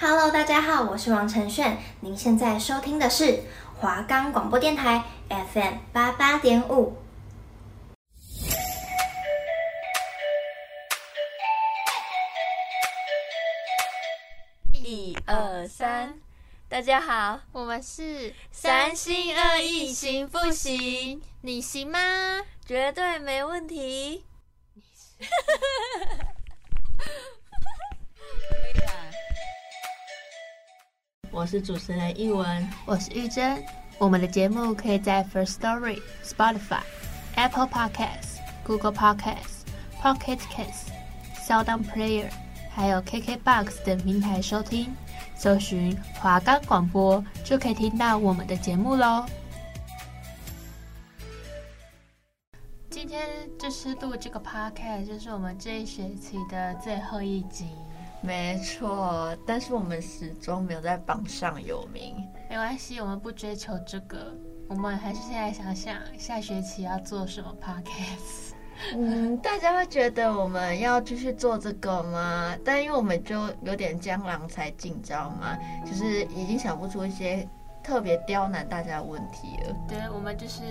[0.00, 1.76] Hello，大家好，我是王承炫。
[2.02, 3.42] 您现在收听的是
[3.80, 6.96] 华冈广播电台 FM 八八点五。
[14.72, 16.14] 一二三，
[16.68, 21.20] 大家好，我们是三心二意行不行？
[21.40, 21.98] 你行吗？
[22.64, 24.24] 绝对没问题。
[31.38, 33.64] 我是主持人一文，我是玉珍。
[33.96, 36.80] 我们的节目可以在 First Story、Spotify、
[37.36, 39.62] Apple Podcasts、Google Podcasts、
[40.02, 40.88] Pocket Casts、
[41.46, 42.28] SoundOn Player，
[42.70, 44.92] 还有 KKBox 等平台收听。
[45.36, 49.24] 搜寻华冈广播就可以听到我们的节目喽。
[52.90, 53.24] 今天
[53.56, 57.68] 就是录这个 Podcast，就是我们这一学期的最后一集。
[58.20, 62.16] 没错，但是我们始终没有在榜上有名。
[62.50, 64.34] 没关系，我们不追求这个，
[64.68, 68.54] 我们还是现在想想下学期要做什么 podcast。
[68.94, 72.56] 嗯，大家会觉得我们要继续做这个吗？
[72.64, 77.48] 但因为我们就有点江郎才尽知道吗，就是已经想不出一些
[77.82, 79.76] 特别刁难大家的问题了。
[79.88, 80.62] 对，我们就是，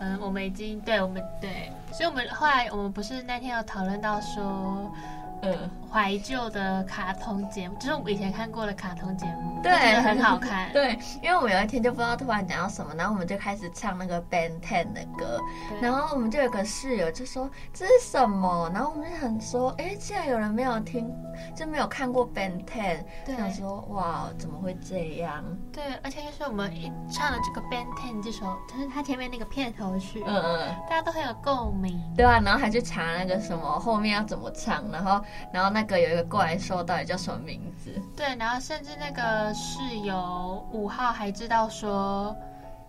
[0.00, 4.92] 嗯，我们已经对我们对，所以我们后来我们不是那天有讨论到说。
[5.42, 10.70] 嗯，怀旧的卡通节目，就是我们以前看过的卡通节目，对，很好看。
[10.74, 15.40] 对，因为我们有一天就不知道突然讲到什么，然后我们就开始唱那个 Ben Ten 的歌，
[15.80, 21.08] 然后我们就有个室友就说这是什么，然后我们就很说，哎，竟然有人没有听，
[21.54, 25.44] 就没有看过 Ben Ten，对，想说哇，怎么会这样？
[25.72, 35.22] 对，而且就是我们一唱了这个 Ben Ten 这首，就是它前面那个片头曲，嗯嗯，大家都很有共鸣，对啊，然后还去查那个什么后面要怎么唱，然后。
[35.52, 37.90] 然后那个有一个怪兽，到底叫什么名字？
[38.16, 42.36] 对，然后甚至那个室友五号还知道说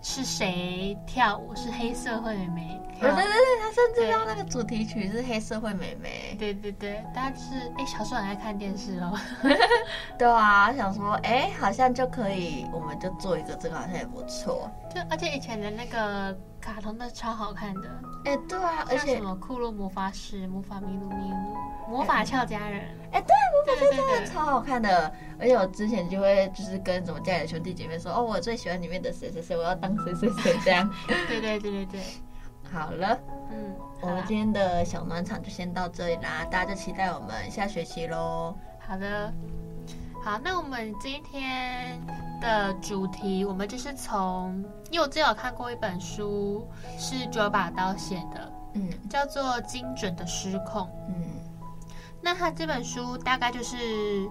[0.02, 2.82] 是谁跳舞，是黑社会妹妹。
[3.00, 3.32] 对对对，
[3.62, 6.36] 他甚至知道那个主题曲是黑社会妹妹。
[6.38, 9.18] 对对对，大家是哎，小时候很爱看电视哦。
[10.20, 14.70] 对啊，想说哎，好像就可以，我们就做一个这个，好像也不错。
[14.94, 16.38] 就而且以前的那个。
[16.60, 17.90] 卡通的超好看的，
[18.26, 22.82] 哎、欸，对啊，而且什么库洛魔法使、魔法咪路咪路、魔法俏佳人，
[23.12, 25.12] 哎、欸，对，魔法俏佳人超好看的。
[25.40, 30.90] 而且我之前就会就是跟什么家里的兄弟姐妹说，哦，我最喜欢里面的谁谁谁，我要当谁谁谁这样。
[31.08, 32.02] 对对对对对，
[32.72, 33.18] 好了，
[33.52, 38.56] 嗯，我们今天的小暖场就先到这里啦，大家就期待我们下学期喽。
[38.90, 39.32] 好的。
[40.24, 42.02] 好，那我们今天
[42.42, 46.68] 的主题，我们就是从，因为我之前有看过一本书，
[46.98, 51.24] 是九把刀写的，嗯，叫做《精准的失控》，嗯，
[52.20, 54.28] 那他这本书大概就是，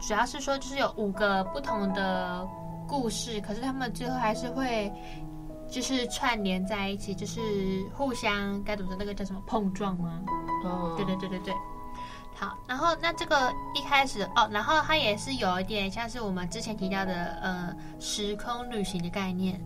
[0.00, 2.48] 主要是说就是有五个不同的
[2.88, 4.90] 故事，可是他们最后还是会，
[5.68, 7.40] 就是串联在一起，就是
[7.94, 10.22] 互相该怎么说，那个叫什么碰撞吗？
[10.64, 11.54] 哦，对对对对对。
[12.38, 17.12] 好，然后那这个一开始哦，然后它也是有一点像是我们之前提到的
[17.42, 19.60] 呃时空旅行的概念。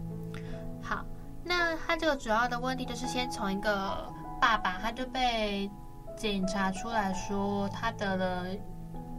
[0.83, 1.05] 好，
[1.45, 4.11] 那它这个主要的问题就是先从一个
[4.41, 5.71] 爸爸，他就被
[6.17, 8.47] 检查出来说他得了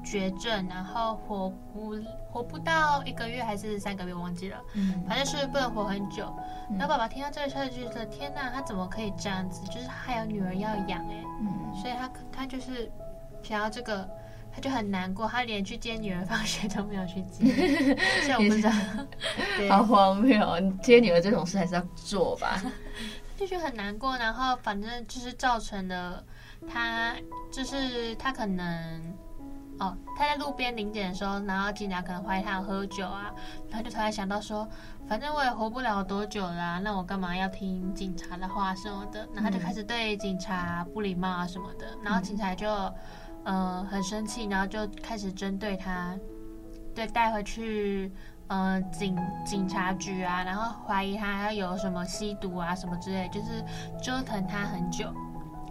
[0.03, 1.95] 绝症，然后活不
[2.31, 6.25] 活不到一个月还是三个月，忘记了，嗯，反正是不能活很久。
[6.71, 9.63] 嗯、然后爸爸听到这个消息就觉得天哪，他怎么可以这样子？
[9.67, 12.91] 就是他还有女儿要养哎，嗯，所以他他就是。
[13.43, 14.09] 想要这个，
[14.51, 17.45] 他就很难过，他连去接女儿放学都没有去接。
[18.25, 18.71] 像我不知道，
[19.69, 20.59] 好荒谬！
[20.59, 22.61] 你接女儿这种事还是要做吧？
[23.35, 26.23] 就觉得很难过，然后反正就是造成了
[26.71, 27.13] 他，
[27.51, 29.01] 就是他可能
[29.79, 33.33] 哦，他在路边临检的时候，然后警察可能怀疑他有喝酒啊，
[33.71, 34.69] 他就突然想到说，
[35.09, 39.27] 反正我也活不了多久啦，那我干嘛要听警察的话什么的？
[39.33, 42.67] 然后就开始对警察不礼貌啊什么的，然后警察就。
[43.45, 46.15] 嗯、呃，很生气，然后就开始针对他，
[46.95, 48.11] 对，带回去，
[48.47, 53.63] 嗯、呃，警警察局啊，然后怀疑他有什么吸毒啊什么之类，就是
[54.01, 55.13] 折腾他很久。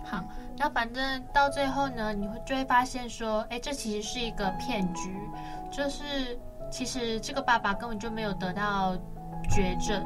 [0.05, 0.23] 好，
[0.58, 5.17] 然后反正到最后呢，你会就会发现说，哎，这其实是一个骗局，
[5.70, 6.38] 就是
[6.70, 8.96] 其实这个爸爸根本就没有得到
[9.49, 10.05] 绝症，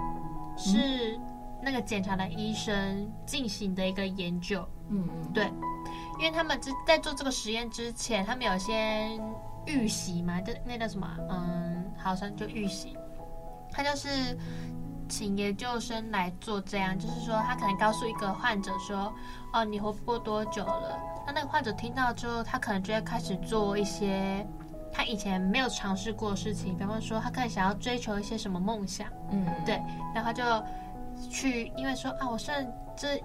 [0.56, 1.19] 是
[1.62, 4.69] 那个检查的医生进行的一个研究。
[4.90, 5.50] 嗯嗯，对。
[6.18, 9.20] 因为他们之在做这个实验之前，他们有先
[9.66, 11.08] 预习嘛，就那叫什么？
[11.30, 12.96] 嗯，好像就预习。
[13.70, 14.36] 他就是
[15.08, 19.12] 请研究生来做这样，就是说他可能告诉一个患者说
[19.52, 24.46] ：“哦，你活不过多久了？”那那个患者听到之后，他可能就会开始做一些
[24.92, 29.74] 他以前没有尝试过的事情，比方说他可能想要追求一些什么梦想，嗯，对，
[30.14, 30.42] 然后他就
[31.28, 32.66] 去，因为说啊，我剩
[32.96, 33.22] 这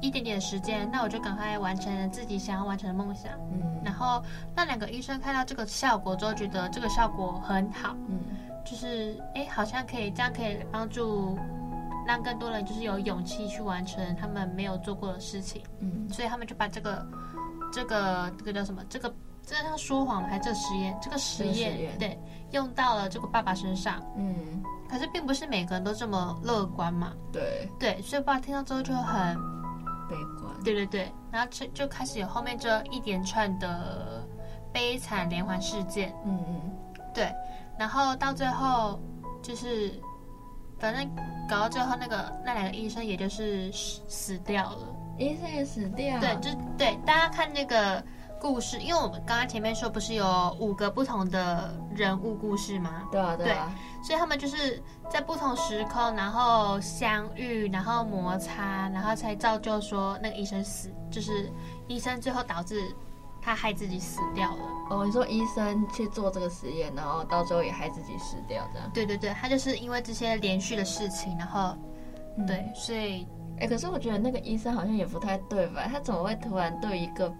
[0.00, 4.22] 一点点的时间，那我就赶快完成自己想要完成的梦想，嗯，然后
[4.54, 8.20] 那两个医生看到这个效果之后，觉得这个效果很好，嗯，
[8.64, 11.38] 就是哎，好像可以这样可以帮助
[12.06, 17.06] 让更多人就是有勇气去完成他们没有做过的事情，嗯，所以他们就把这个
[17.72, 19.12] 这个这个叫什么这个。
[19.44, 20.28] 这是他说谎吗？
[20.28, 20.96] 还是这实验？
[21.02, 22.16] 这个实验对，
[22.52, 24.00] 用到了这个爸爸身上。
[24.16, 27.12] 嗯，可是并不是每个人都这么乐观嘛。
[27.32, 29.36] 对对，所以爸爸听到之后就很
[30.12, 30.52] 悲观。
[30.62, 34.26] 对对对，然后就就开始有后面这一连串的
[34.72, 36.14] 悲惨连环事件。
[36.24, 36.70] 嗯嗯，
[37.14, 37.32] 对，
[37.78, 39.00] 然后到最后
[39.42, 40.00] 就是，
[40.78, 41.08] 反正
[41.48, 44.96] 搞到最后，那个那两个医生也就是死掉了。
[45.18, 46.20] 医生也死掉了。
[46.20, 48.04] 对，就对，大家看那个。
[48.42, 53.04] 故事，因为我们刚刚前面说不是有五个不同的人物故事吗？
[53.12, 53.72] 对啊，对啊。
[54.02, 61.48] 所以他们就是在不同时空，然后相遇，然后摩擦，然后才造就说那个医生死，就是
[61.86, 62.92] 医生最后导致
[63.40, 64.64] 他害自己死掉了。
[64.90, 68.90] 哦，你说医生去做这个实验，然后到最后也害自己死掉，这样？
[68.92, 71.76] 对对对，他就是因为这些连续的事情，然后、
[72.36, 73.24] 嗯、对，所以，
[73.60, 75.86] 哎，可是我觉得那个医生好像也不太对吧？
[75.88, 77.32] 他怎么会突然对一个？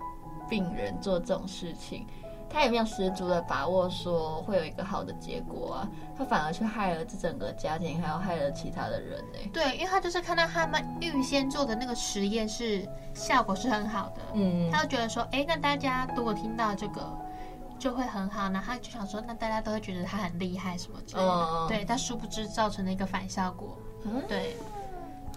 [0.53, 2.07] 病人做这种事情，
[2.51, 9.39] 他也没有十足的把握说会有一个好的结果啊，他反而去害了这整个家庭，还有害了其他的人呢。
[9.51, 17.11] 对，因为他就是看到他们预先做的那个实验是效果是很好的，嗯，他就觉得说，哎，那大家如果听到这个
[17.79, 24.55] 就会很好，那他就想说，那大家都会觉得他很厉害什么之类的，哦、对，但殊不知造成了一个反效果，嗯、对，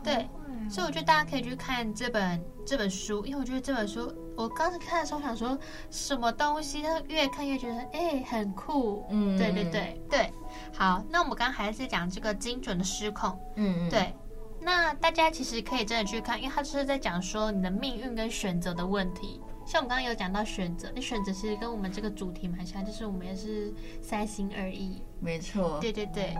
[0.03, 0.27] 对。
[0.67, 5.57] 所以我觉得大家可以去看这本这本书，因为我觉得这本书，我刚才看的时候想说
[5.89, 10.33] 什么东西，但越看越觉得哎很酷，嗯，对对对对。
[10.73, 14.13] 好，那我们刚刚还是讲这个精准的失控，嗯，对。
[14.59, 19.39] 那大家其实可以真的去看，因为他就是在讲说你的命运跟选择的问题。
[19.65, 26.35] 像我们刚刚有讲到选择，那选择其实跟我们这个主题蛮像，就是我们也是三心二意，没错，对对对。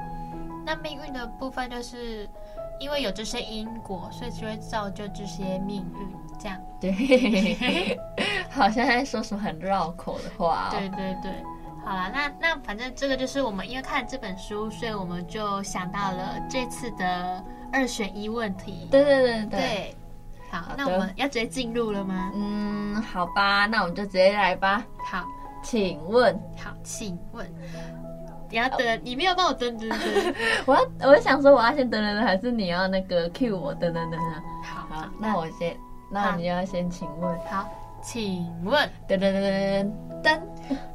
[0.65, 2.29] 那命运的部分就是。
[2.77, 6.24] 因为有这些因果，所以就会造就这些命运。
[6.79, 7.97] 对，
[8.51, 10.71] 好像在说什么很绕口的话哦。
[10.71, 11.31] 对对对，
[11.83, 18.87] 好啦，那那反正这个就是我们因为看这本书，所以我们就想到了这次的二选一问题。
[18.91, 19.59] 对对对对。
[19.59, 19.95] 对，
[20.51, 22.31] 好，那我们要直接进入了吗？
[22.35, 24.83] 嗯，好吧，那我们就直接来吧。
[25.11, 25.23] 好，
[25.63, 26.33] 请问。
[26.57, 27.45] 好，请问。
[28.47, 29.99] 你要等，你没有帮我登登登。
[30.65, 34.43] 我要，我想说我要先登登登，还是你要那个 cue 我登登登啊？
[34.63, 35.75] 好，好，那我先，
[36.15, 37.37] 那你要先请问。
[37.45, 37.67] 好，
[38.01, 39.91] 请问，噔噔噔噔
[40.23, 40.41] 噔，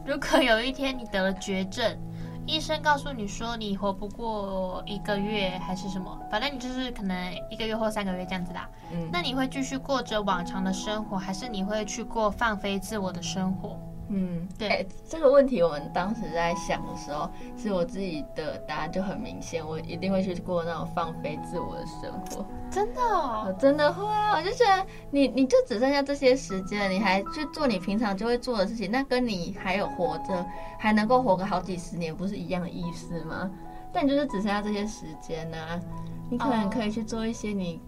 [0.04, 1.96] 如果有一天你得了绝症，
[2.46, 8.68] 医生告诉你说你活不过一个月还是什么，反正你就是可能一个月或三个月这样子啦。
[8.92, 13.78] 嗯，那你会继续过着往常的生活，还是你会去过放飞自我的生活？
[14.12, 22.44] 嗯，对、欸，这个问题我们当时在想的时候，其实我自己的答案就很明显，我一定会去过那种放飞自我的生活。
[22.72, 23.44] 真的哦？
[23.46, 24.36] 我真的会啊！
[24.36, 30.44] 我就觉得你，你就只剩下这些时间，你还去做你平常就会做的事情，那跟你还有活着，
[30.76, 33.48] 还能够活个好几十年，不是一样的意思吗？
[33.92, 35.80] 但你就是只剩下这些时间呢、啊，
[36.28, 37.80] 你可能可以去做一些你。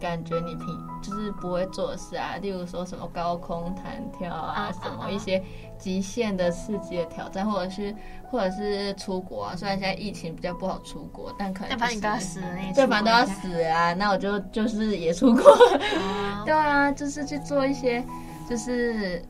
[0.00, 0.66] 感觉你平
[1.02, 5.42] 就是不会做事啊，例如说什么高空弹跳啊，什么一些
[5.78, 7.94] 极限的刺激的挑战，或者是
[8.30, 9.54] 或者是出国啊。
[9.54, 13.92] 虽然现在疫情比较不好出国，但可能、就是、反正你都要死了，对，反正都要死啊。
[13.92, 15.42] 那我就就是也出国，
[16.44, 18.02] 对啊，就是去做一些
[18.48, 19.22] 就是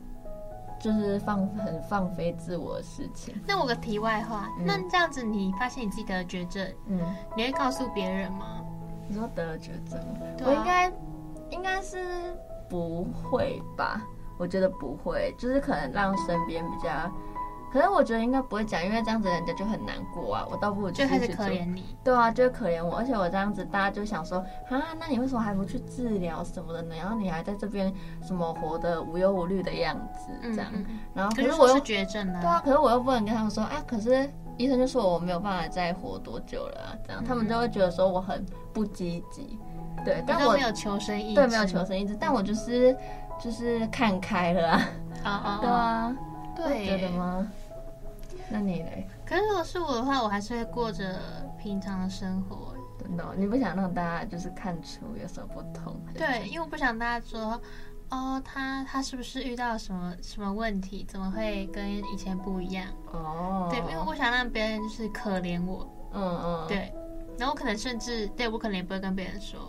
[0.79, 3.35] 就是放很放飞自我的事情。
[3.45, 6.99] 那我个题外话，嗯、那这样子你发现你自己得了绝症，嗯，
[7.35, 8.63] 你会告诉别人吗？
[9.07, 9.99] 你说得了绝症，
[10.45, 10.91] 我应该
[11.49, 12.35] 应该是
[12.69, 14.01] 不会吧？
[14.37, 16.89] 我觉得不会，就是可能让身边比较，
[17.71, 20.47] 可是我觉得应该不会讲，因为这样子人家就很难过啊。
[20.49, 24.39] 我倒不如就开始可怜你，对啊，就会可怜我，而且我这样子，大家就想说
[24.69, 26.95] 啊，那你为什么还不去治疗什么的呢？
[26.95, 27.93] 然后你还在这边
[28.23, 30.71] 什么活得无忧无虑的样子，这样。
[30.73, 34.27] 嗯嗯、然后可是我又是绝症呢，对啊，可是我又不能跟他们说啊，可是。
[34.57, 39.57] 医生就说我没有办法再活多久了，啊，这样，嗯、他们就会觉得说我很不积极，
[40.05, 42.95] 对，但我没有求生意志，对，没有求生意志，但我就是
[43.39, 44.71] 就是看开了
[45.23, 46.15] 啊，啊啊， 对啊，
[46.55, 47.47] 对，觉得吗？
[48.49, 49.07] 那你嘞？
[49.25, 51.15] 可是如果是我的话，我还是会过着
[51.57, 52.75] 平常的生活。
[52.99, 55.95] 真的，你不想让大家就是看出有什么不同？
[56.13, 57.59] 对，因为我不想大家说。
[58.11, 61.05] 哦，他他是不是遇到什么什么问题？
[61.07, 62.85] 怎么会跟以前不一样？
[63.11, 66.93] 哦，对，因为我想让别人就是可怜我，嗯嗯，对，
[67.39, 69.59] 然后可能甚至对我可能也不会跟别人说。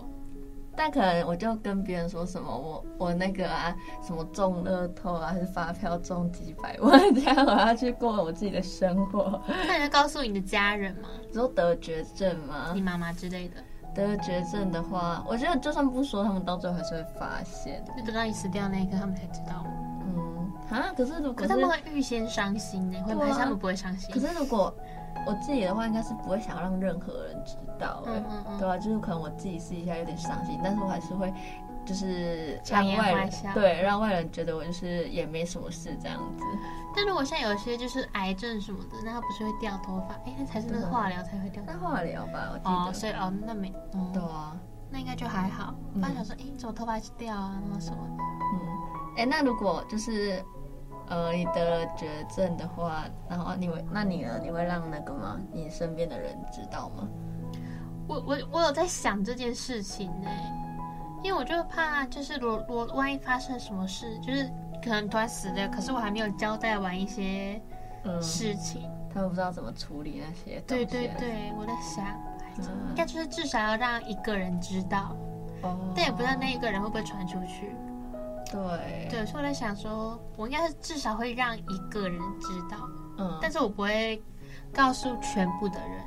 [0.75, 9.39] 但可能我就跟别人说什么我我那个啊什么中乐透啊还是发票中几百万这样，我要去过我自己的生活。
[9.47, 11.11] 那你要告诉你的家人吗？
[11.31, 12.73] 只有得绝症吗？
[12.75, 13.57] 你妈妈之类的。
[13.95, 17.85] 得绝症的话，我觉得就算不说，他们到最后还是会发现。
[17.97, 19.65] 就等到你死掉那一刻，他们才知道。
[20.05, 22.99] 嗯啊，可是如果是他们会预先伤心呢？
[23.05, 24.15] 会不会他们不会伤心？
[24.15, 24.75] 可是如果。
[25.25, 28.79] 我自己的话，应该是不会想要让任何人知道，嗯嗯嗯对吧、啊？
[28.79, 31.33] 就是可能我自己私底下有点伤心，但是我还是会，
[31.85, 36.45] 就是让外人对让外人觉得我就是也没什么事这样子。
[36.95, 40.15] 但如果像有些就是癌症什么的，那他不是会掉头发？
[40.15, 41.63] 哎、欸，那才是那个化疗才会掉。
[41.67, 42.71] 那化疗吧，我记得。
[42.71, 44.57] 哦，所以哦，那没，嗯、对啊，
[44.91, 45.75] 那应该就还好。
[45.95, 47.61] 我刚想说，哎、嗯，欸、你怎么头发掉啊？
[47.71, 47.99] 那什么？
[48.09, 48.61] 嗯，
[49.17, 50.43] 哎、欸，那如果就是。
[51.09, 54.39] 呃，你得了绝症的话，然后你会，那你呢？
[54.41, 55.39] 你会让那个吗？
[55.53, 57.07] 你身边的人知道吗？
[58.09, 60.31] 我我我有在想这件事情呢，
[61.23, 64.51] 因为我就怕，就是如果万一发生什么事，就是
[64.83, 67.61] 可能突然死掉，可是我还没有交代完一些
[68.21, 70.61] 事情，嗯、他们不知道怎么处理那些。
[70.67, 72.05] 对对对，我在想，
[72.89, 75.17] 应该就是至少要让一个人知道，
[75.63, 77.73] 哦、但也不知道那一个人会不会传出去。
[78.51, 79.09] 对。
[79.09, 84.23] 对，所以我在想说，我应该是至少会让一个人知道，嗯，但是我不会
[84.73, 86.01] 告诉全部的人。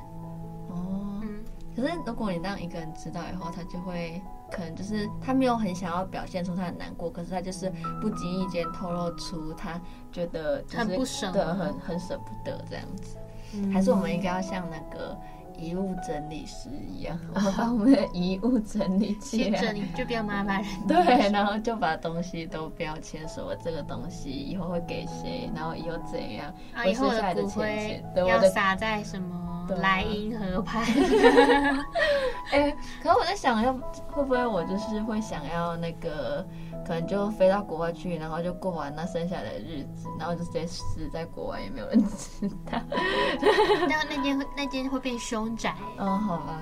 [0.70, 9.80] 哦，嗯，可是如果你让一个人知道以后，他就会可能就是他没有很想要表现出他很难过，可是他就是不经意间透露出他
[10.12, 13.16] 觉得就是很不舍，对，很很舍不得这样子。
[13.54, 15.16] 嗯，还是我们应该要像那个。
[15.58, 20.86] 遗物整理师一样，我们把我们的遗物整理起来，整理就不要麻烦人。
[20.86, 30.84] 对，然后就把东西都标签，说这个东西以后会给谁，然后以后怎样，啊、以后的骨灰要撒在什么莱茵河畔。
[32.52, 33.72] 哎、欸，可是我在想，要
[34.08, 36.46] 会不会我就是会想要那个。
[36.86, 42.80] 可能就飞到国外去，然后就过完那剩下的日子，然后就直接死在国外，也没有人知道。
[43.88, 45.74] 那那间会那间会变凶宅？
[45.98, 46.60] 哦，好吧。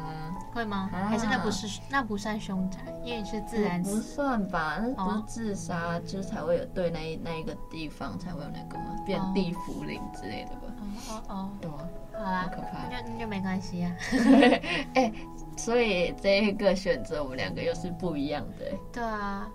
[0.55, 0.89] 会吗？
[0.93, 3.97] 啊、还是那不是那不算凶宅，因为是自然死。
[3.97, 10.61] 不算吧，那不是自杀，哦、就是才会有对那一那一个地方才会有那个嘛，变地府灵之类的吧。
[10.79, 11.89] 哦哦哦，对啊。
[12.13, 12.89] 好啦，好可怕。
[12.89, 13.93] 那就那就没关系啊。
[14.95, 15.15] 哎、欸，
[15.57, 18.67] 所以这一个选择我们两个又是不一样的。
[18.93, 19.51] 对啊。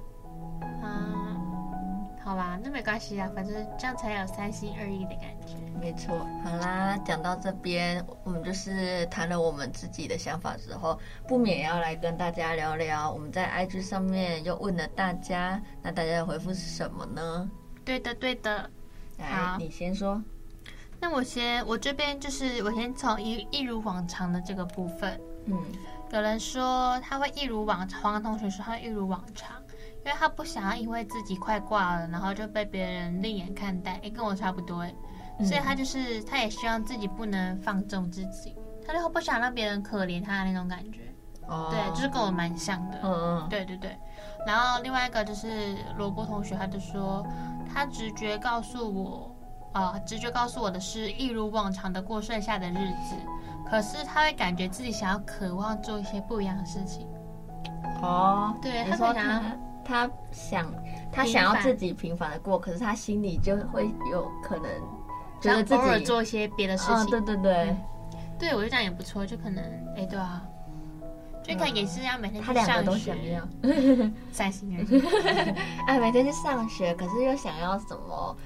[0.62, 5.56] 嗯，好吧，那没关系啊，反正这样才有三心二意的感觉。
[5.80, 13.10] 没错，好啦，讲到这边，我们就是谈了我们自己的想法之后，不免要来跟大家聊聊。
[13.12, 17.50] 我们在 IG 上面又问了大家，那大家的回复是什么呢？
[17.86, 18.70] 对的，对的。
[19.18, 20.22] 来，好你先说。
[21.00, 25.20] 那我先，我这边就是我先从一一如往常的这个部分。
[25.46, 25.58] 嗯，
[26.12, 29.56] 有人说他会一如往常，黄同学说他会一如往常。
[30.10, 34.84] 因为他不想要因为自己快挂了，然后就被别人另眼看待，哎，跟我差不多
[35.46, 41.02] 所以他就是他也希望自己不能放纵自己，他就不想让别人可怜他的那种感觉，
[41.48, 43.96] 哦、对，就是跟我蛮像的，嗯嗯，对对对。
[44.48, 47.24] 然后另外一个就是萝卜同学，他就说
[47.72, 49.36] 他直觉告诉我，
[49.74, 53.16] 啊、呃，直觉告诉我的是一如往常的过剩下的日子，
[53.70, 57.08] 可是他会感觉自己想要渴望做一些不一样的事情，
[58.02, 59.69] 哦，对，他说想要。
[59.90, 60.72] 他想，
[61.12, 64.66] 他想要自己平凡的过，可是他心里就会有可能
[65.42, 66.96] 觉得自己偶尔做一些别的事情。
[66.96, 67.78] 哦、对对对，嗯、
[68.38, 69.64] 对我觉得这样也不错，就可能，
[69.98, 70.44] 哎，对啊，
[71.44, 72.62] 就可能也是要每天去上学。
[72.62, 73.48] 他两个都想要，
[74.32, 75.04] 三心二意。
[75.88, 78.38] 哎， 每天去上学，可是又想要什么？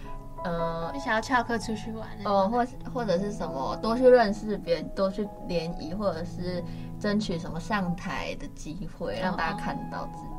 [0.46, 2.08] 呃，就想要翘课出去玩。
[2.26, 6.64] 哦，或或者是什么，多去认识别人，多去联谊，或者是
[7.00, 10.33] 争取什么上台的机会，让大家看到自己。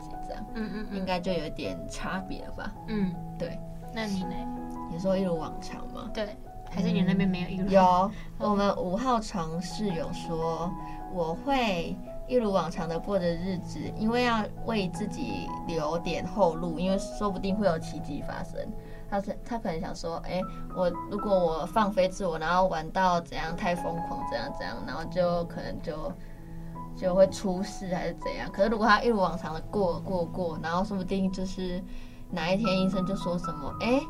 [0.55, 2.73] 嗯嗯，应该就有点差别了吧？
[2.89, 3.59] 嗯，对。
[3.93, 4.35] 那你呢？
[4.91, 6.11] 你说一如往常吗？
[6.13, 6.37] 对，
[6.71, 7.71] 还是你那边没有一如？
[7.71, 10.69] 有，我们五号床室友说，
[11.13, 18.61] 我会一如往常的过着日子，因为要为自己留点后路，因为说不定会有奇迹发生。
[19.09, 20.41] 他是他可能想说，哎，
[20.77, 26.13] 我如果我放飞自我，然后玩到怎样太疯狂，怎样怎样，然后就可能就。
[26.97, 28.51] 就会出事还是怎样？
[28.53, 31.83] 可是如果他一如往常的过过过，然后说不定就是
[32.31, 34.01] 哪一天医生就说什么，哎，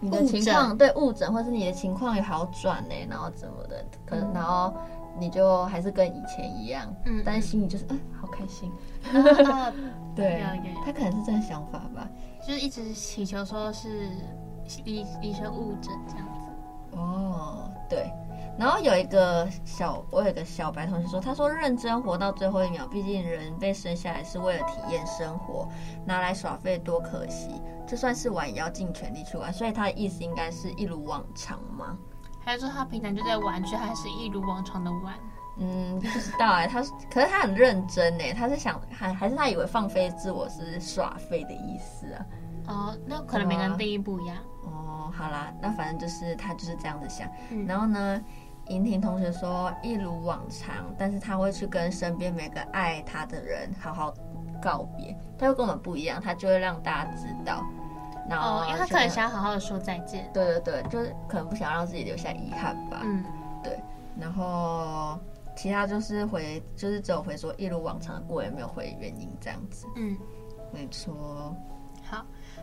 [0.00, 4.72] 你的情况对误诊，或是你的情况有好转呢，然后怎么的，可能然后
[5.18, 8.70] 你就还是跟以前一样，嗯，但是心里就是，哎，好开心，
[10.16, 10.42] 对，
[10.84, 12.08] 他可能是这样想法吧，
[12.46, 14.08] 就是一直祈求说是
[14.84, 18.10] 医医生误诊这样子，哦，对。
[18.60, 25.66] 然后有一个小，我有一个小白同学说，他说认真活到最后一秒，毕竟人被生下来是为了体验生活，
[26.04, 27.58] 拿来耍废多可惜。
[27.88, 29.50] 就算是玩，也要尽全力去玩。
[29.50, 31.96] 所以他的意思应该是一如往常吗？
[32.44, 35.14] 还是说他平常就在玩，却还是一如往常的玩？
[35.56, 36.66] 嗯，不知道哎。
[36.66, 42.26] 他可是他很认真哎，他是想还还是他以为放飞自我是耍废的意思啊？
[42.68, 44.36] 哦，那可能每个人定义不一样。
[44.64, 47.26] 哦，好啦，那反正就是他就是这样子想。
[47.48, 48.20] 嗯、然后呢？
[48.70, 54.14] 莹婷同学说，一如往常，但是他会去跟身边每个爱他的人好好
[54.62, 55.14] 告别。
[55.36, 57.64] 他会跟我们不一样，他就会让大家知道。
[58.28, 60.30] 然后，哦，因为他可能想要好好的说再见。
[60.32, 63.00] 对对对，就是可能不想让自己留下遗憾吧。
[63.02, 63.24] 嗯，
[63.62, 63.76] 对。
[64.18, 65.18] 然后
[65.56, 69.84] 其他就是回，就是只有回说一如往常的过，也没有回原因这样子。
[69.96, 70.16] 嗯，
[70.72, 71.56] 没错。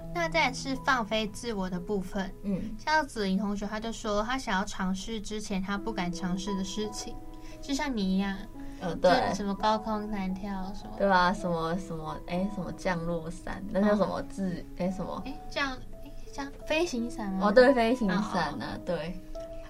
[0.08, 0.14] 好。
[0.16, 7.16] 那再来是放飞自我的部分，嗯，像子琳同学，他就说他想要尝试之前他不敢尝试的事情，
[7.62, 8.38] 就像你一样，
[8.82, 11.32] 嗯，对，什么高空弹跳什么，对吧？
[11.34, 14.66] 什么什么，哎，什么降落伞，那叫什么自？
[14.78, 15.22] 哎，什么？
[15.26, 15.72] 哎，降，
[16.04, 17.48] 哎，降飞行伞啊？
[17.48, 18.66] 哦，对，飞行伞呢？
[18.86, 19.20] 对。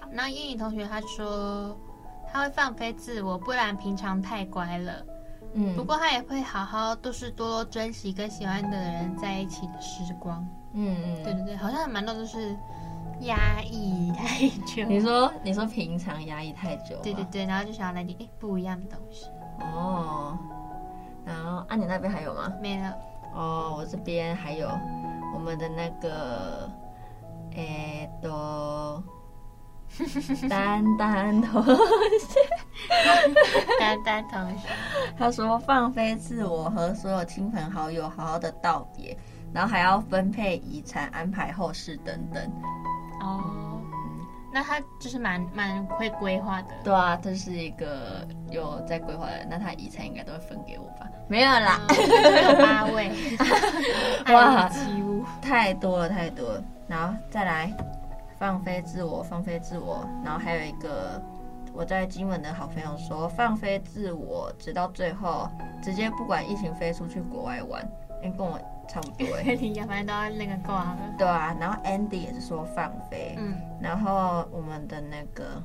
[0.00, 1.78] 好，那英语同学他说
[2.30, 5.04] 他会放飞自我，不然平常太乖了。
[5.54, 10.46] 嗯，不过他也会好好，都是多多珍惜跟喜欢的人在一起的时光。
[10.72, 12.54] 嗯嗯，对对对，好像蛮多都是
[13.22, 14.84] 压抑太久。
[14.86, 16.96] 你说你说平常压抑太久？
[17.02, 19.26] 对对对，然后就想要来点哎不一样的东西。
[19.60, 20.38] 哦，
[21.24, 22.52] 然后啊，你那边还有吗？
[22.60, 22.94] 没了。
[23.34, 24.68] 哦，我这边还有
[25.34, 26.70] 我们的那个，
[27.56, 29.02] 哎都。
[30.48, 31.74] 丹丹同学，
[33.80, 34.68] 丹丹同学，
[35.18, 39.16] 他说放飞自我和所有亲朋好友好好的道别，
[39.52, 42.42] 然后还要分配遗产、安排后事等等。
[43.20, 43.80] 哦，
[44.52, 46.68] 那他就是蛮蛮会规划的。
[46.84, 51.08] 对啊，他是一个有在规划的人，那他遗产应该都会分给我吧？
[51.28, 53.10] 没有啦，有八位，
[54.32, 54.70] 哇，
[55.42, 57.72] 太多了太多了，然后再来。
[58.38, 61.20] 放飞自我，放飞自我，然后还有一个
[61.72, 65.48] 我在金门的好朋友说，放飞自我，直到最后
[65.82, 67.86] 直接不管疫情飞出去国外玩，
[68.22, 70.98] 因为跟我差不多哎， 你要不然都要那个挂了。
[71.18, 75.62] 对啊，然后 Andy 也是说放飞，嗯，然后我们的那个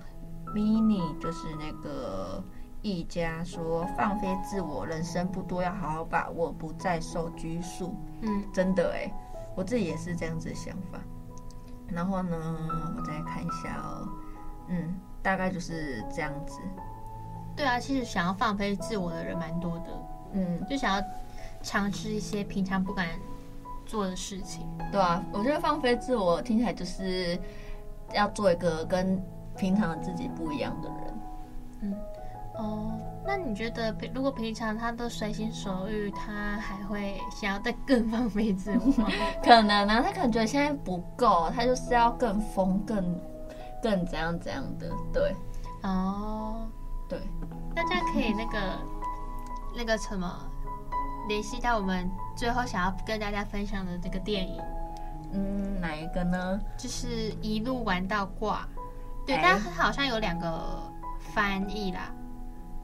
[0.54, 2.44] Mini 就是那个
[2.82, 7.96] 一家说放飞自我，人生不多，要好好把握，不再受拘束。
[8.22, 9.12] 嗯，真的哎，
[9.56, 11.00] 我自己也是这样子的想法。
[11.88, 12.38] 然后呢，
[12.98, 14.08] 我再看一下哦，
[14.68, 16.60] 嗯，大概就是这样子。
[17.56, 19.86] 对啊，其实想要放飞自我的人蛮多的，
[20.34, 21.04] 嗯，就想要
[21.62, 23.08] 尝试一些平常不敢
[23.86, 24.68] 做的事情。
[24.92, 27.40] 对啊，我觉得放飞自我听起来就是
[28.14, 29.22] 要做一个跟
[29.56, 31.20] 平常的自己不一样的人。
[31.82, 31.96] 嗯，
[32.56, 33.00] 哦。
[33.26, 39.10] 那你觉得，如果平常他都随心所欲，他还会想要再更放飞自我吗？
[39.44, 43.20] 可能呢、啊，他可能觉得现在不够，他就是要更疯、更、
[43.82, 44.92] 更怎样怎样的。
[45.14, 45.36] 对，
[45.84, 46.68] 哦，
[47.08, 47.20] 对，
[47.74, 48.60] 那这样可以那个
[49.76, 50.32] 那个什么
[51.28, 54.62] 联系到我们最后想要跟大家分享的这个电影。
[55.32, 56.60] 嗯，哪一个呢？
[56.78, 58.68] 就是一路玩到挂。
[59.26, 60.84] 对，但好像有两个
[61.34, 62.14] 翻译啦。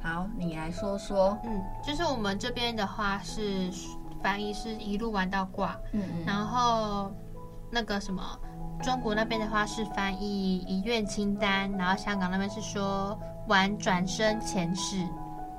[0.02, 1.38] 好，你来说说。
[1.44, 3.70] 嗯，就是我们这边的话是
[4.22, 7.12] 翻译是一路玩到挂，嗯嗯，然后
[7.70, 8.22] 那个什么，
[8.82, 15.06] 中国那边的话是翻译遗愿清单，然后香港那边是说玩转身前世。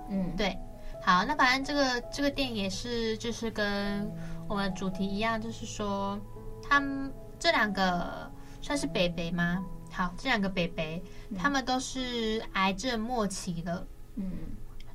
[0.08, 0.58] 嗯，对。
[1.02, 4.10] 好，那反正这个这个电影也是就是跟
[4.48, 6.18] 我们主题一样，就是说
[6.62, 9.64] 他们这两个算是北北吗？
[9.90, 13.86] 好，这两个北北，嗯，他们都是癌症末期了。
[14.16, 14.30] 嗯，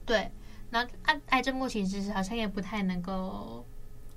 [0.05, 0.31] 对，
[0.69, 3.65] 那癌癌症末期其实好像也不太能够。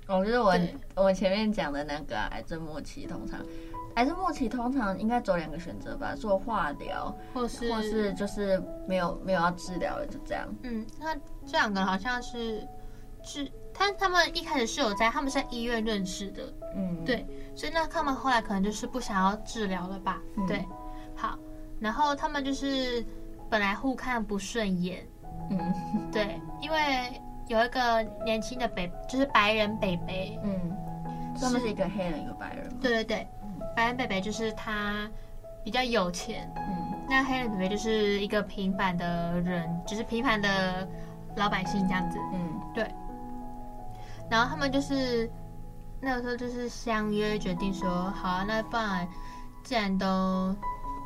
[0.07, 0.57] 我觉得我
[0.95, 3.39] 我前面讲的那个癌症末期，通常
[3.93, 10.47] 癌症末期通常应该走两个选择吧，做化疗，或是或是就是没有没有要治疗了，就这样。
[10.63, 12.67] 嗯，那这两个好像是
[13.23, 17.23] 治他他们一开始是有在他们是在医院认识的，嗯，对，
[17.55, 20.19] 所以那他们后来可能就是不想要治疗了吧？
[20.37, 20.65] 嗯、对，
[21.15, 21.37] 好，
[21.79, 23.05] 然后他们就是。
[23.49, 25.05] 本来互看不顺眼，
[25.49, 30.77] 嗯，对，因为有一个年轻的北，就是白人北北，嗯，
[31.39, 32.69] 他们是一个黑人，一个白人。
[32.79, 33.27] 对对对，
[33.75, 35.09] 白人北北就是他
[35.63, 40.87] 比较有钱，嗯，那黑人北北就是一个平凡的人，就是平凡的
[41.35, 42.87] 老百姓这样子，嗯，对。
[44.29, 45.27] 然后他们就是
[45.99, 49.07] 那个时候就是相约决定说，好啊，那不然
[49.63, 50.55] 既然都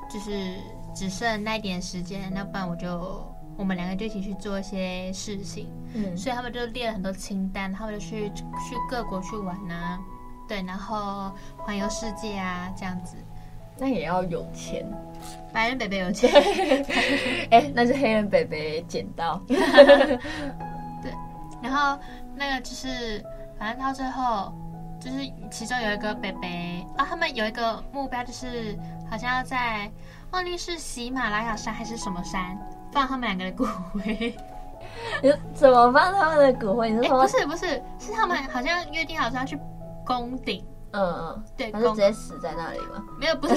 [0.10, 0.58] 就是
[0.94, 3.32] 只剩那一点时间，那不然我就。
[3.56, 8.44] 我们两个就一起去做一些事情，嗯，所以他们就列了很多清单，他们就去去
[8.90, 10.00] 各国去玩啊，
[10.48, 13.16] 对，然后环游世界啊，这样子。
[13.78, 14.84] 那也要有钱，
[15.54, 16.32] 白人北北有钱，
[17.52, 19.40] 哎、欸，那是黑人北北捡到。
[19.46, 21.14] 对，
[21.62, 21.96] 然后
[22.36, 23.24] 那个就是，
[23.60, 24.52] 反正到最后，
[25.00, 28.76] 就是其中有一个北北啊，他们有一个目标，就是
[29.08, 29.92] 好像要在
[30.34, 32.58] 忘记是喜马拉雅山还是什么山。
[32.92, 34.38] 放他们两个的骨灰，
[35.56, 36.92] 怎么放他们的骨灰？
[36.92, 39.58] 你说、欸、不是不是，是他们好像约定好是要去
[40.06, 40.64] 攻顶。
[40.92, 43.04] 嗯嗯，对，他就直接死在那里吗？
[43.20, 43.56] 没有，不是，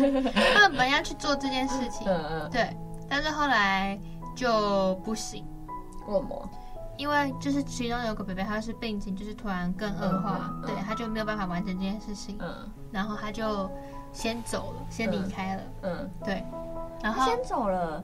[0.54, 2.06] 他们本来要去做这件事情。
[2.08, 2.74] 嗯嗯，对，
[3.06, 3.98] 但是后来
[4.34, 5.44] 就不行。
[6.06, 6.50] 为什么？
[6.96, 12.38] 因为就是其中有个伯伯，他是病情就是突然更恶化，嗯嗯、对，他就没有办法完成这件事情。
[12.40, 13.70] 嗯，然后他就
[14.12, 15.62] 先走了，先离开了。
[15.82, 16.44] 嗯，嗯对，
[17.02, 18.02] 然后先走了。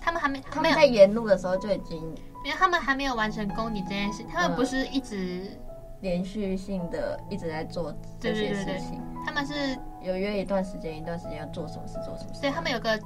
[0.00, 1.98] 他们还没，他们在沿路的时候就已经，
[2.44, 5.60] 因为他们还没有完成攻顶这件事，他们不是一直、嗯、
[6.00, 12.40] 连续性的一直在做这些事情，对对对对，他们是有约一段时间，一段时间要做什么事做什么事。
[12.40, 12.98] 对，他们有个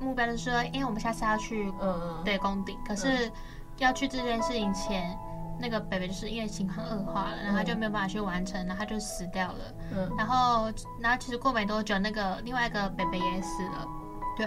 [0.00, 3.30] 目标就是说，因为我们下次要去，嗯嗯，对，攻顶，可是
[3.76, 5.16] 要去这件事情前，
[5.60, 9.58] 那个北北就是因为情况恶化了，然后他就没有办法去完成，然后他就死掉了。
[9.96, 13.86] 嗯，然后然后其实过没多久，那个另外一个北北也死了。
[14.36, 14.46] 对，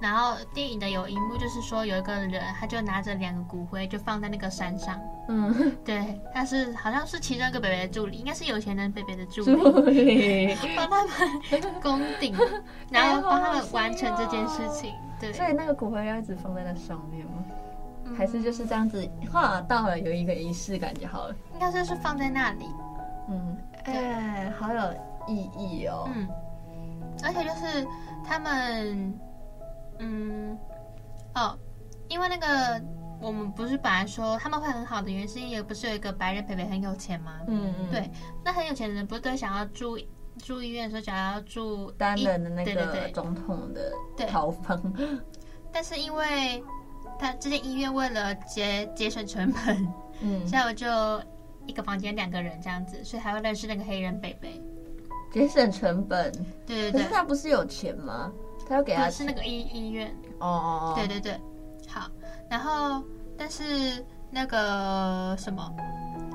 [0.00, 5.00] 然后电影的有一幕就是说有一个人，他就拿着两个骨灰就放在那个山上。
[5.28, 12.36] 嗯， 对，他是好像是其中一个北北的助理，应该是有钱人北北的助理，帮他们 攻顶，
[12.88, 14.94] 然后帮他们完成这件事情。
[15.18, 17.44] 对，所以那个骨灰要一直放在那上面吗？
[18.16, 21.36] 还是就是这样子画到了有一个仪式感就好了？
[21.54, 22.66] 应该就是放在那里。
[23.28, 24.80] 嗯，哎，好有
[25.28, 26.08] 意义哦。
[26.14, 26.28] 嗯，
[27.22, 27.86] 而且就是
[28.24, 29.18] 他们。
[29.98, 30.58] 嗯，
[31.36, 31.56] 哦，
[32.08, 32.82] 因为那个
[33.20, 37.38] 我们不是本来说他们会很好的原因，是因为不是有一个白人北北很有钱吗？
[37.46, 38.10] 嗯嗯，对，
[38.44, 39.96] 那很有钱的人不是都想要住
[40.38, 43.92] 住医院的时候，想要住单人的那个总统的
[44.26, 44.92] 套房，
[45.70, 46.64] 但是因为
[47.22, 49.88] 他这间医院为了节节省成本，
[50.20, 50.86] 嗯， 所以我就
[51.66, 54.60] 一个房间两个人这样子，所以才会认识那个黑人北北，
[55.32, 56.32] 节省成本，
[56.66, 58.32] 对对对，可是他不是有钱吗？
[58.68, 60.08] 他要给他是那个医医院。
[60.40, 61.40] 哦哦哦，对对对，
[61.88, 62.10] 好，
[62.50, 63.00] 然后
[63.38, 65.72] 但是那个什么，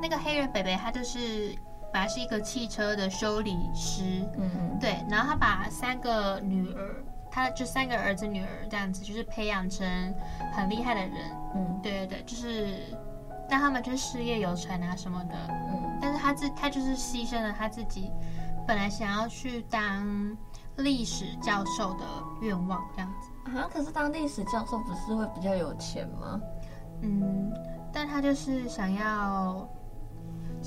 [0.01, 1.53] 那个黑人北北他就是
[1.91, 4.03] 本来是一个汽车的修理师，
[4.37, 7.03] 嗯嗯，对，然后他把三个女儿，
[7.37, 9.85] 他就三个儿子女儿这样子，就是培养成
[10.51, 12.95] 很厉害的人，嗯，对对对，就是
[13.47, 18.11] 让他们就是事业有成啊什么的，嗯，但是他自他就是牺牲了他自己
[18.67, 20.35] 本来想要去当。
[20.77, 22.05] 历史教授的
[22.39, 23.67] 愿望这样子啊？
[23.73, 26.39] 可是当历史教授不是会比较有钱吗？
[27.01, 27.51] 嗯，
[27.91, 29.67] 但他就是想要，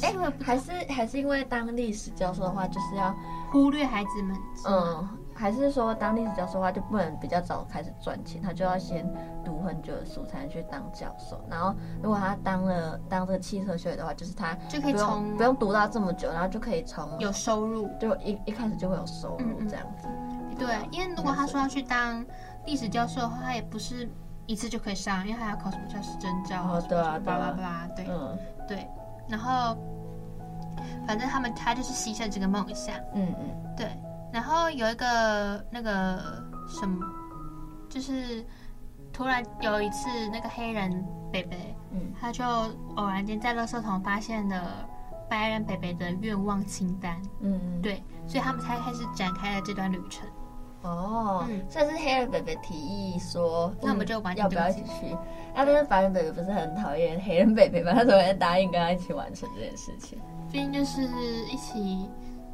[0.02, 3.14] 哎、欸，还是还是因为当历史教授的话，就是要
[3.52, 5.08] 忽略孩子们，嗯。
[5.40, 9.10] 还是说当历史教授的话就不能比较早开始赚钱，他就要先
[9.42, 11.42] 读很久的书才能去当教授。
[11.48, 20.06] 然后如果他当了当这个汽车学的话，就是他就可以从不用读到这么久，然后就可以从有收入，就一一开始就会有收入这样子。
[20.58, 22.22] 对，因为如果他说要去当
[22.66, 24.06] 历史教授的话，他也不是
[24.44, 28.86] 一次就可以上，因为他要考什么教师证照啊，对啊，巴拉巴拉，对，嗯，对。
[29.26, 29.74] 然后
[31.06, 33.86] 反正他们他就是牺牲这个梦想，嗯嗯，对。
[34.32, 37.04] 然后有一个那个什么，
[37.88, 38.44] 就是
[39.12, 42.44] 突然有一次那个黑人北北，嗯，他就
[42.96, 44.88] 偶然间在垃圾桶发现了
[45.28, 50.28] 白人北北的愿望清单，嗯嗯，对，所以他们才开始展开了这段旅程。
[50.82, 55.16] 哦，嗯，所以是黑人北北提议说，那我们就要不要一起去？
[55.54, 57.92] 那但是白人北北不是很讨厌黑人北北吗？
[57.92, 60.18] 他怎么会答应跟他一起完成这件事情？
[60.50, 61.02] 毕竟就是
[61.48, 62.08] 一起。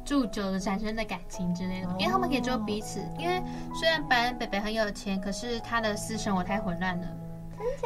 [0.07, 3.01] 住久了产生的感情之类的，因为他们可以做彼此。
[3.19, 3.43] 因为
[3.75, 7.07] 虽然白人北北很有钱，可是他的私生活太混乱了，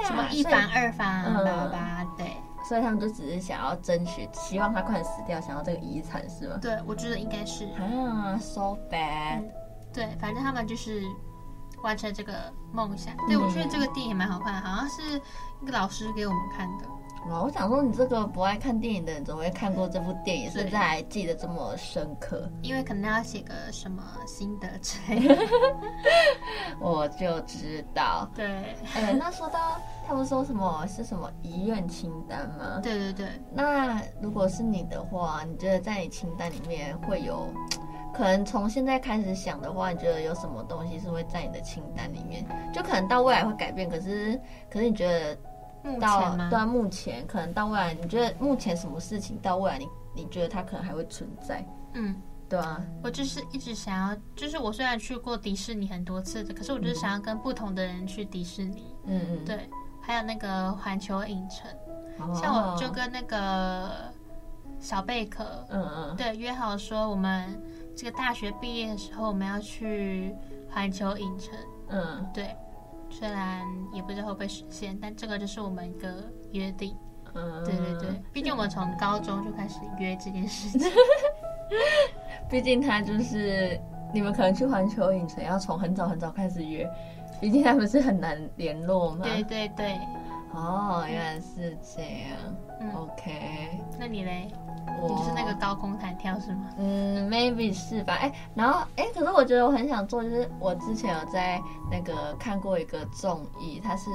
[0.05, 2.27] 什么一房二房，巴拉巴拉，对。
[2.69, 6.59] 所以他们就只是想要争取，希望他快点死掉，想要这个遗产是吗？
[6.61, 7.65] 对，我觉得应该是。
[7.71, 9.41] 啊，so bad。
[9.91, 11.01] 对，反正他们就是
[11.83, 12.33] 完成这个
[12.71, 13.15] 梦想。
[13.27, 15.21] 对，我觉得这个电影蛮好看，好像是
[15.61, 16.85] 一个老师给我们看的。
[17.29, 22.49] 哇，我想说，你这个不爱看电影的人，怎么会看过这部电影，甚至还记得这么深刻？
[22.63, 25.37] 因为可能要写个什么心得之类的。
[26.81, 28.27] 我就知道。
[28.33, 28.47] 对。
[28.95, 32.79] 哎、欸，那说到他们说什么是什么遗愿清单吗？
[32.81, 33.27] 对对对。
[33.53, 37.47] 那如果是你的话，你觉得在你清单里面会有，
[38.13, 42.45] 可能从现在开始想的话，你觉得有什么东西是会在你的清单里面？
[42.73, 45.37] 就可能到未来会改变，可是，可是你觉得？
[45.99, 51.65] 到到目前可能到未来，你觉得目前什么事情到未来你你觉得它可能还会存在？
[51.93, 52.15] 嗯，
[52.47, 58.95] 对啊，我就是一直想要，就是我虽然去过迪士尼很多次的，可是我就是想要跟不同的人去迪士尼。
[59.05, 59.67] 嗯嗯，对，
[59.99, 61.67] 还有那个环球影城，
[62.19, 63.89] 哦、像我就跟那个
[64.79, 67.59] 小贝壳，嗯嗯，对，约好说我们
[67.95, 70.33] 这个大学毕业的时候我们要去
[70.69, 71.53] 环球影城。
[71.89, 72.55] 嗯，对。
[73.09, 76.95] 虽然也不知道会不会实现，但这个就是我们一个约定。
[77.33, 80.89] 嗯，对对对，毕竟我们从高中就开始约这件事情。
[82.49, 83.77] 毕竟他就是
[84.13, 86.89] 你们可能去环球影城要从很早很早开始约，
[87.41, 89.23] 毕竟他们是很难联络嘛。
[89.23, 89.99] 对对对。
[90.53, 92.55] 哦，原来是这样。
[92.79, 93.79] 嗯，OK。
[93.99, 94.51] 那你嘞？
[95.01, 96.69] 你就是那个高空弹跳是吗？
[96.77, 98.15] 嗯，maybe 是吧。
[98.15, 104.09] 哎、欸，然后哎、欸，可是我觉得我很想做，就是我之前有在那个看过一个综艺，它是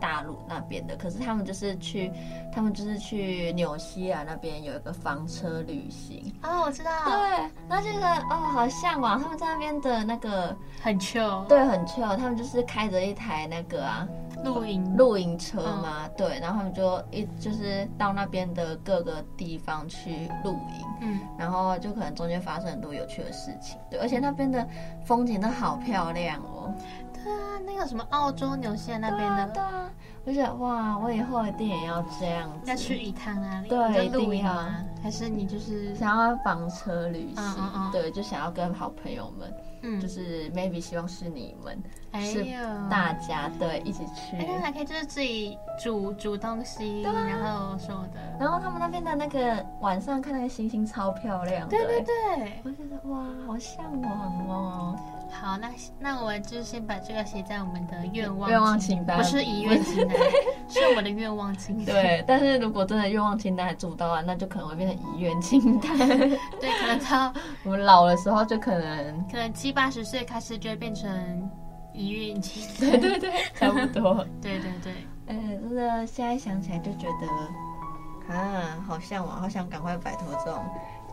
[0.00, 2.10] 大陆那边的，嗯、可是他们就是去，
[2.52, 6.32] 他们就是去纽西兰那边有一个房车旅行。
[6.42, 6.90] 哦，我知道。
[7.04, 11.44] 对，那这个哦，好向往他们在那边的那个很 chill。
[11.46, 12.16] 对，很 chill。
[12.16, 14.08] 他们就是开着一台那个啊。
[14.44, 14.96] 露营。
[14.96, 24.66] 露营车嘛，嗯、对，然后他们就一就是到那边的各个地方去露营，嗯，然后就可能中间发生很多有趣的事情，对，而且那边的
[25.04, 26.72] 风景都好漂亮哦。
[27.12, 29.90] 对啊，那个什么澳洲、纽西兰那边的，对啊，
[30.24, 37.90] 我觉得哇，我以后一定也要这样子，要去一趟那里，对，露营啊，还是你就是想要房车旅行，嗯嗯嗯。
[37.92, 39.52] 对，就想要跟好朋友们。
[39.84, 41.76] 嗯，就是 maybe 希望是你们，
[42.12, 42.44] 哎呦，是
[42.88, 48.20] 大家对一起去，哎，还可以就是自己煮煮东西，啊、然后什么的。
[48.38, 54.96] 然后他们那边的那个晚上看那个星星超漂亮，对对对，我觉得哇，好向往哦。
[55.32, 60.16] 好，那那我们就先把这个写在我们的愿望愿望清单，不是遗愿清单，
[60.70, 61.86] 是我们的愿望清单。
[61.86, 65.96] 对，但是如果真的愿望清单还做不到啊，那就可能会变成遗愿清单。
[65.98, 67.32] 对，可能到
[67.64, 71.50] 我们老的时候就可能，可能七八十岁开始就会变成
[71.92, 73.00] 遗愿清单。
[73.00, 74.26] 对对对，差不多。
[74.40, 74.92] 对 对对，
[75.26, 80.62] 哎，真的现在想起来就觉得啊，好向往，好想赶快摆脱这种。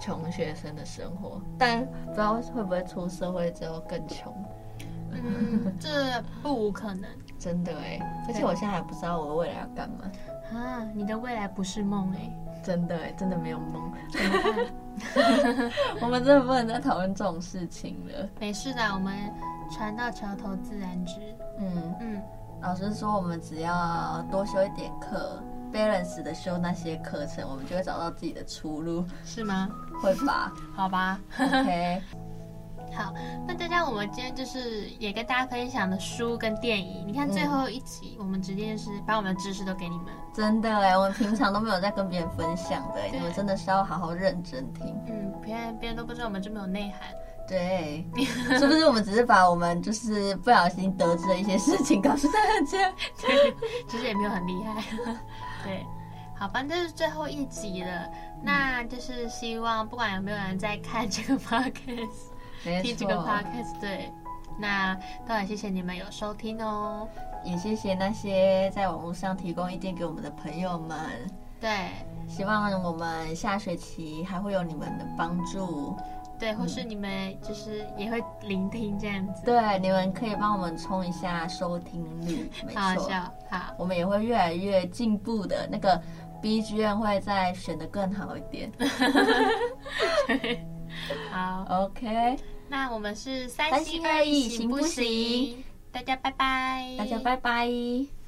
[0.02, 4.34] 穷学生的生活，但不知道会不会出社会之后更穷。
[5.12, 5.90] 嗯，这
[6.42, 7.04] 不无可能，
[7.38, 8.00] 真的哎。
[8.26, 10.10] 而且我现在还不知道我的未来要干嘛。
[10.54, 12.32] 啊，你的未来不是梦哎，
[12.64, 13.92] 真的哎，真的没有梦。
[16.02, 18.28] 我们真的不能再讨论这种事情了。
[18.40, 19.14] 没事的，我们
[19.72, 21.14] 船到桥头自然直。
[21.60, 22.22] 嗯嗯，
[22.62, 25.42] 老师说我们只要多修一点课。
[25.72, 29.70] balance 的修那些课程，我们就会找到自己的出路，是吗？
[30.02, 32.02] 会吧，好吧，OK，
[33.00, 33.14] 好，
[33.48, 47.08] 那大家，我们今天就是也跟大家分享的书跟电影，你看最后一集，嗯、我们直接是把我们的知识都给你们，真的哎，我们平常都没有在跟别人分享的，对你们真的是要好好认真听，嗯，别人别人都不知道我们这么有内涵，
[47.48, 48.06] 对，
[48.60, 52.34] 是不是我们只是把我们就是不小心得知的一些事情告诉大
[52.70, 52.92] 家？
[53.26, 53.56] 对，
[53.88, 54.84] 其实也没有很厉害。
[55.64, 55.86] 对，
[56.38, 64.12] 好，反正这是最后一集了，嗯、那就是希望不管有没有人在看这个 podcast，错听这个 podcast，对，
[64.58, 64.96] 那
[65.28, 67.08] 当然谢谢你们有收听哦，
[67.44, 70.98] 也谢谢那些在网络上提供意见给我们的朋友们，
[71.60, 71.90] 对，
[72.28, 75.96] 希望我们下学期还会有你们的帮助。
[76.38, 79.44] 对，或是你们就是也会聆听这样子。
[79.44, 82.82] 对，你们可以帮我们冲一下收听率，没错。
[82.82, 85.68] 好笑，好，我们也会越来越进步的。
[85.70, 86.02] 那个
[86.42, 88.72] BGM 会再选的更好一点。
[90.28, 90.66] 对，
[91.32, 92.38] 好，OK。
[92.68, 95.64] 那我们是三心二意，行不行？
[95.92, 96.96] 大家拜拜。
[96.98, 98.19] 大家拜拜。